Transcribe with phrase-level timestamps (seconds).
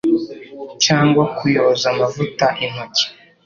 [0.85, 3.05] cyangwa kuyoza amavuta intoki